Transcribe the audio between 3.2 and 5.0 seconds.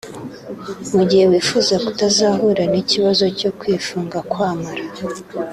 cyo kwifunga kw’amara